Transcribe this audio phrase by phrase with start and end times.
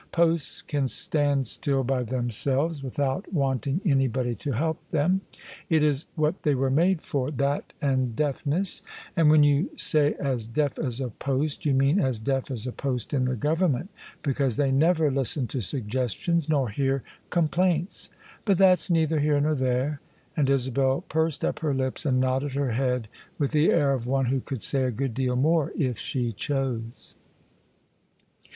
[0.11, 5.21] Posts can stand still by them selves, without wanting anybody to help them.
[5.69, 8.81] It is what they were made for: that and deafness:
[9.15, 12.71] and when you say' as deaf as a post,' you mean as deaf as a
[12.71, 13.89] post in the Govern ment,
[14.23, 18.09] because they never listen to suggestions nor hear com plaints.
[18.43, 20.01] But that's neither here nor there."
[20.35, 23.07] And Isabel pursed up her lips and nodded her head
[23.37, 27.13] with the air of one who could say a good deal more if she chose.